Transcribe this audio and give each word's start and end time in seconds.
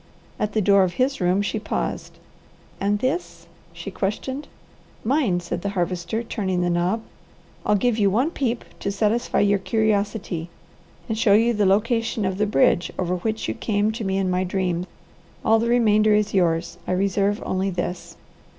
At 0.39 0.53
the 0.53 0.63
door 0.63 0.81
of 0.81 0.93
his 0.93 1.21
room 1.21 1.43
she 1.43 1.59
paused. 1.59 2.17
"And 2.79 2.97
this?" 2.97 3.45
she 3.71 3.91
questioned. 3.91 4.47
"Mine," 5.03 5.41
said 5.41 5.61
the 5.61 5.69
Harvester, 5.77 6.23
turning 6.23 6.61
the 6.61 6.71
knob. 6.71 7.03
"I'll 7.67 7.75
give 7.75 7.99
you 7.99 8.09
one 8.09 8.31
peep 8.31 8.65
to 8.79 8.91
satisfy 8.91 9.41
your 9.41 9.59
curiosity, 9.59 10.49
and 11.07 11.19
show 11.19 11.33
you 11.33 11.53
the 11.53 11.67
location 11.67 12.25
of 12.25 12.39
the 12.39 12.47
bridge 12.47 12.91
over 12.97 13.17
which 13.17 13.47
you 13.47 13.53
came 13.53 13.91
to 13.91 14.03
me 14.03 14.17
in 14.17 14.31
my 14.31 14.43
dream. 14.43 14.87
All 15.45 15.59
the 15.59 15.69
remainder 15.69 16.15
is 16.15 16.33
yours. 16.33 16.79
I 16.87 16.93
reserve 16.93 17.39
only 17.45 17.69
this." 17.69 18.17